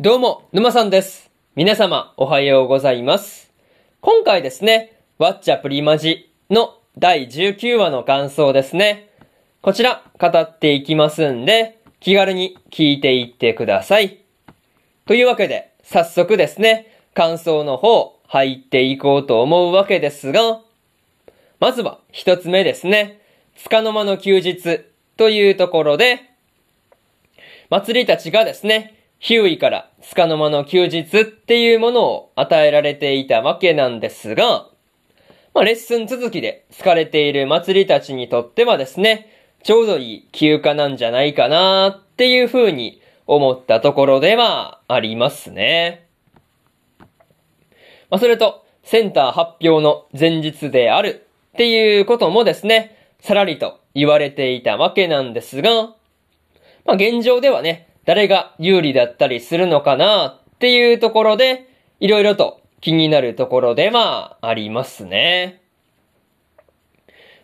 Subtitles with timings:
[0.00, 1.28] どうも、沼さんです。
[1.56, 3.50] 皆様、おはようございます。
[4.00, 9.10] 今回ですね、ワッチャプリマジの第19話の感想ですね。
[9.60, 14.18] こちら、語っていきますんで、気軽に聞いていってください。
[15.04, 20.60] というわけで、早速ですね、感想の方、入っていこうと思うわけですが、
[21.58, 23.20] まずは一つ目ですね、
[23.56, 24.84] つかの間の休日
[25.16, 26.20] というところで、
[27.68, 34.68] 祭りたちがですね、ヒューイからつかの間の休日っていうものを与えられていたわけなんですが、
[35.54, 39.32] まあ、レッスン続きで疲れている祭りたちにとってはですね、
[39.64, 46.06] ちょうどいい休暇なんじゃないかなっていう風に思ったところではありますね。
[48.08, 55.94] まあ、それと、センター発表の前日であるっていうこともですね、さらりと言われていたわけなんですが、
[56.86, 61.68] まあ、現状ではね、誰が有利だったりするのかなっていうところで、
[62.00, 65.60] いろいろと気になるところではありますね。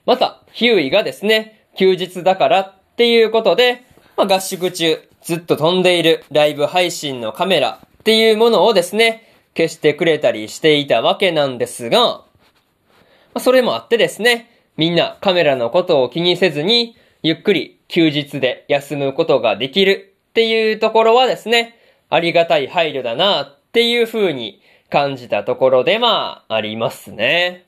[0.06, 3.84] また、ヒューイがですね、休日だからっていうことで、
[4.16, 12.24] まあ、合宿中ずっと飛んでいるライブ配信のカメラっていうものをですね、消してくれたりしていたわけなんですが、ま
[13.34, 21.78] あ、それもあってですね、みんなカメラのことを気にせずに、ゆっくり休日で休むことができるっていうところはですね、
[22.10, 27.66] ありがたい配慮だなっていう風に感じたところでまあありますね。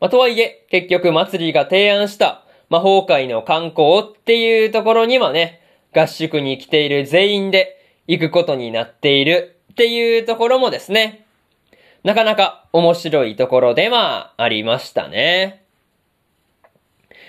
[0.00, 5.60] まあ、とはいえ、結局祭りが提案した魔法界の観光っていうところにはね、
[5.94, 11.24] 合宿に来ている全員で行くことになっているっていうところもですね、
[12.02, 15.62] なかなか面白いところではありましたね。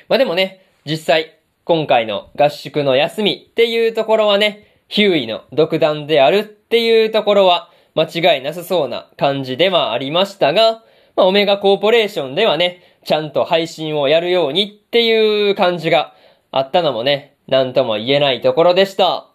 [0.10, 10.84] まあでもね、実際、今回の合宿の休みっていうところはね、ヒューイの独断であるっていうところは間違いなさそうな感じではありましたが、
[11.16, 16.14] まあオメガコーポレーションではね、ちゃんと配信をやるようにっていう感じが
[16.52, 19.30] あったのもね、なんとも言えないところでした。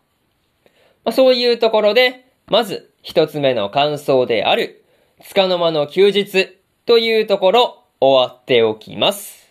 [1.05, 4.85] まあそういうところで、まず一つ目の感想である、
[5.23, 9.49] つかの間の休日というところ終わっておきます。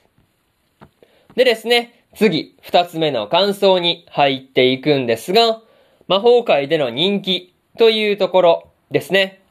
[1.36, 5.62] でですね、次、二つ目の感想に入っていくんですが、
[6.08, 9.44] 魔法界での人気というところですね。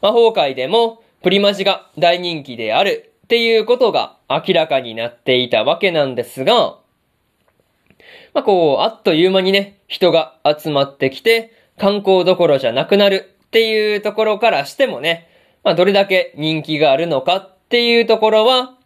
[0.00, 6.78] 魔法界でもプリマジが大人気であるっていうことが明らかになっていたわけなんですが、
[8.32, 15.28] まあこう、あっという間にね、人が集まってきて、観光どころじゃなくなるっていうところからしてもね、
[15.64, 18.76] まあどれだけ人気があるのかっていうところは、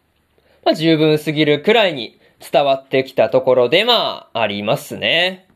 [0.65, 5.49] まあ十分すぎるくらいに伝わってきたところでまあありますね。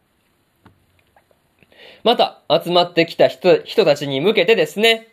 [2.03, 5.07] また、集まってきた人、人たちに向けてですね、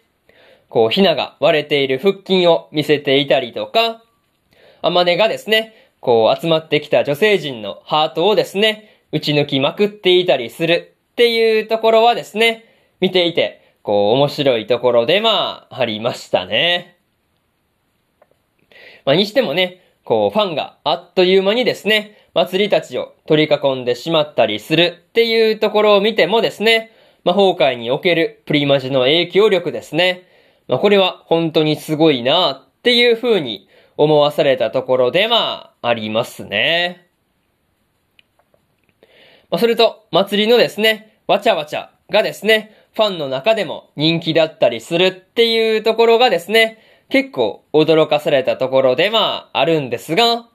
[0.68, 4.02] こう、ひなが割れている腹筋を見せていたりとか、
[4.82, 12.64] あまねがですね、こう、集まってきた女性陣のハートをですね、打ち抜きまくっていたりするっていうところはですね、
[13.00, 16.96] 見ていて、こう、面白いところでまあ、ありましたね。
[19.04, 26.90] まあ、にしてもね、こう、ファンがあっという間にですね、祭りたちを取り囲んでしまったりするっていうところを見てもですね、
[27.22, 30.26] 魔法界におけるプリマジの影響力ですね。
[30.66, 37.06] まあ、これは本当にすごいなっていう風に思わされたところではありますね。
[39.48, 46.78] まあ、それと、祭りのですね、わちゃわちゃがですね、ファンの中でも人気だったりするっていうところがですね、
[47.10, 50.46] 結構驚かされたところではあるんですが、ま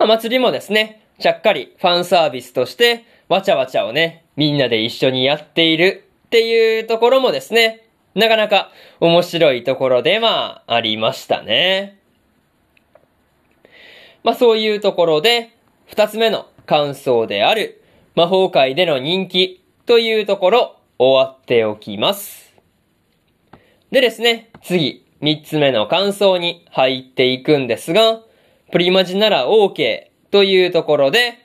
[0.00, 12.00] あ、祭りもですね、ちゃっかりファンサービスとして、わちゃわちゃをね、みんなで一緒にやっているっていうところもですね、なかなか面白いところでまあ、ありましたね。
[14.22, 15.54] まあそういうところで、
[15.86, 17.84] 二つ目の感想である、
[18.14, 22.54] 魔法界での人気というところ、終わっておきます。
[23.90, 28.20] でですね、次、三つ目の感想に入っていくんですが、
[28.70, 31.38] プリマジなら OK というところで、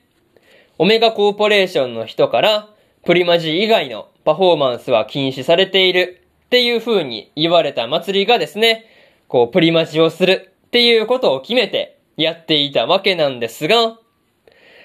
[0.77, 2.67] オメガコーポレーションの人から、
[3.05, 8.83] プリマジ以外のパフォーマンスは禁止されているっていう風に言われた祭りがですね、
[9.29, 13.97] こう、プリマジをするっていうことを決めてやっていたわけなんですが、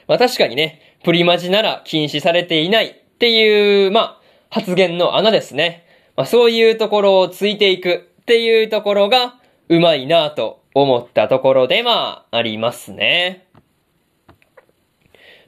[0.06, 4.20] まあ確かにね、プリマジなら禁止されていないっていう、まあ、
[4.50, 5.84] 発言の穴ですね。
[6.16, 9.34] まあそういうところをついていくっていうところが、
[9.68, 13.46] うまいなぁと思ったところでまあ、りますね。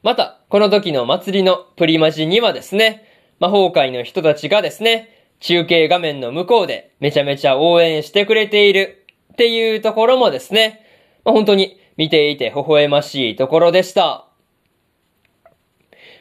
[0.03, 3.09] また、この時の祭りのプリマジにはですね、
[3.41, 5.09] 魔法界の人たちがですね、
[5.41, 10.85] 中継画面の向こうでめちゃめちゃ応援してくれているっていうところもですね、
[11.25, 14.29] まあ、本当に見ていて微笑ましいところでした。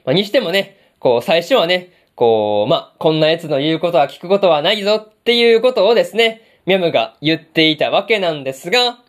[0.05, 8.99] まあ、にしてもね、こう最初はね、こう、まあ、こんな奴の言うことは聞くことはないぞっていうことをですね、ミャムが言っていたわけなんですが、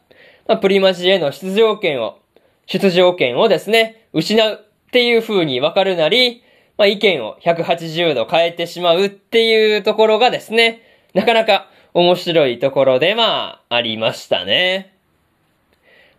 [0.47, 2.19] まあ、プリマジへの出場権を、
[2.67, 6.43] 出場権をですね、失うっていう風にわかるなり、
[6.77, 10.83] まあ、意見を180度変えてしまうっていうところがですね、
[11.15, 14.93] なかなか面白いところでまあ、りましたね。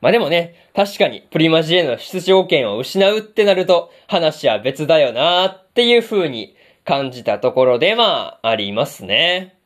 [0.02, 6.56] まあでもね、確かにプリマジへの出場権を失うってなると話は別だよなっていう風に
[6.86, 9.57] 感じたところでまあ、ありますね。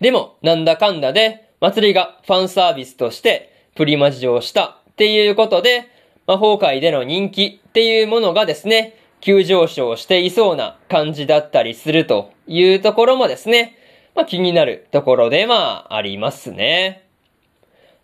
[0.00, 5.88] でも、なんだかんだで、祭りがファンサービスとしてプリマジをしたっていうことで、
[6.26, 13.76] 魔法界での人気っていうものがですね、急上昇していそうな感じだったりするというところもですね、
[14.14, 17.04] まあ気になるところでまありますね。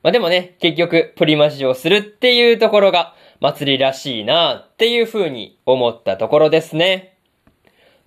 [0.03, 7.17] まあでもね、結局プリマジをするっていうところが祭りらしいなっていう風に思ったところですね。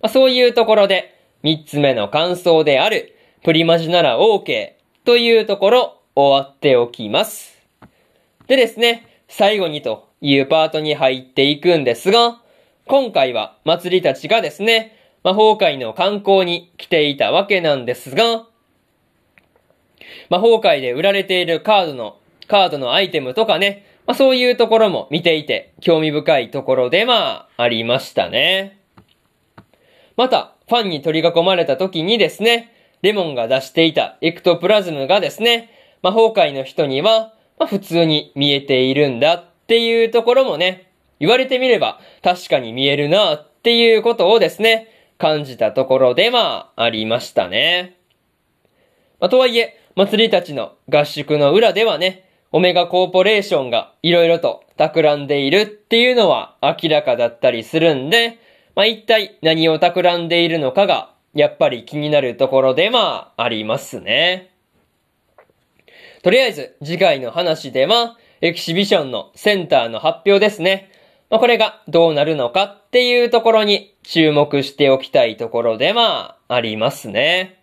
[0.00, 4.72] まあそういうところで三つ目の感想であるプリマジなら OK
[5.06, 7.58] というところ終わっておきます。
[8.48, 12.42] でですね、最後にというパートに入っていくんですが、
[12.86, 14.94] 今回は祭りたちがですね、
[15.24, 18.46] 魔法界の観光に来ていたわけなんですが、
[20.28, 28.78] 魔法界で売られているカードの、カードのアイテムとかね、まあそういうところも見ていて興味深いところでまあありましたね。
[30.16, 35.70] また、ファンに取り囲まれた時にですね、レモンが出していたエクトプラズムがですね、
[36.02, 44.88] 魔法界の人には、まあ、普通に見えているんだっていうところもね、言われてみれば確かに見えるなっていうことをですね、
[45.18, 47.96] 感じたところでまあ、ありましたね。
[49.20, 58.38] まあ、とはいえ、祭りたちの合宿の裏ではね、オメガコーポレーションが色々と企んでいるっていうのは明らかだったりするんで、
[58.74, 64.50] まあ、一体何を企んでいるのかが、やっぱり気になるところでまあ、りますね。
[66.22, 70.90] とりあえず、次回の話では、エキシビションのセンターの発表ですね。
[71.30, 77.62] ま、これがどうなるのかっていうところに注目しておきたいところでまあ、ありますね。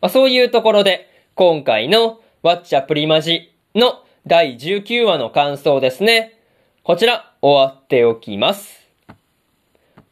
[0.00, 6.38] まあ、そういうところで、今回のワッチャプリマジの第19話の感想ですね。
[6.84, 8.88] こちら、終わっておきます。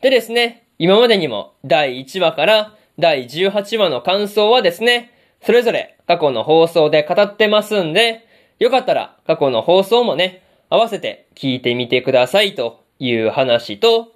[0.01, 8.27] でですね、今までにも第1話から第18話の感想はですね、それぞれ過去の放送で語ってますんで、
[8.59, 14.13] よかったら過去の放送もね、合わせて聞いてみてくださいという話と、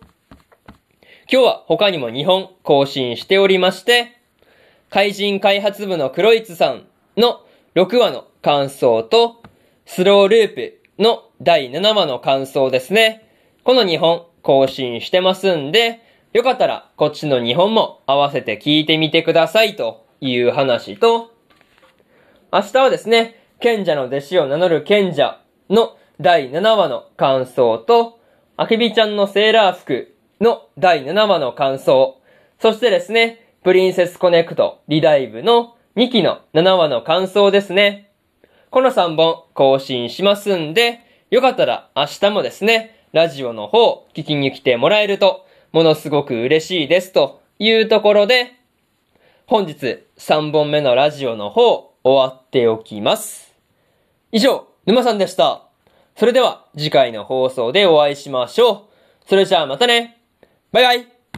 [1.31, 4.19] 今日は他にも2本更新しておりまして、
[4.91, 7.43] 怪人開発部のクロイツさんの
[7.77, 9.41] 6話の感想と、
[9.85, 13.31] スローループの第7話の感想ですね。
[13.63, 16.05] この2本更新してますんで、
[16.37, 21.33] よかったらこっちの2本も合わせて聞いてみてくださいという話と、
[22.53, 25.41] 明日はですね、賢者の弟子を名乗る賢者
[25.71, 28.21] の第7話の感想と、
[28.59, 32.21] あけびちゃんのセーラー服の第7話の感想、
[32.61, 38.11] そしてですね、プリンセスコネクトリダイブの2期の7話の感想ですね。
[38.69, 41.01] この3本更新しますんで、
[41.31, 45.46] よかったら明日もですね、ラジオの方聞きに来てもらえると、
[45.77, 48.55] ものすごく嬉しいですというところで、
[49.47, 53.55] 本日3本目のラジオの方終わっておきます。
[54.33, 55.65] 以上、沼さんでした。
[56.17, 59.29] それでは次回の放送でお会いしましょう。
[59.29, 60.17] それじゃあまたね。
[60.73, 61.16] バイバイ。